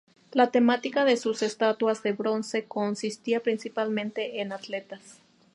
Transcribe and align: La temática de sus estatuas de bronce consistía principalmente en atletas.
La 0.31 0.49
temática 0.49 1.05
de 1.05 1.15
sus 1.15 1.43
estatuas 1.43 2.01
de 2.01 2.11
bronce 2.13 2.65
consistía 2.65 3.39
principalmente 3.43 4.41
en 4.41 4.51
atletas. 4.51 5.21